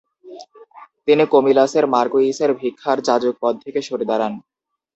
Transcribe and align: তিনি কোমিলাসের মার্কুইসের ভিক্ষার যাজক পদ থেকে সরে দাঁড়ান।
তিনি 1.07 1.23
কোমিলাসের 1.33 1.85
মার্কুইসের 1.93 2.51
ভিক্ষার 2.59 2.97
যাজক 3.07 3.35
পদ 3.41 3.53
থেকে 3.63 3.79
সরে 3.87 4.05
দাঁড়ান। 4.11 4.33